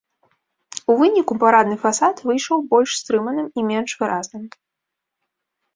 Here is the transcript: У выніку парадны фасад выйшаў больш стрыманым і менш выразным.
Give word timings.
У 0.93 0.95
выніку 1.01 1.33
парадны 1.43 1.77
фасад 1.83 2.15
выйшаў 2.31 2.65
больш 2.75 2.91
стрыманым 3.03 3.47
і 3.57 3.61
менш 3.73 3.91
выразным. 4.03 4.43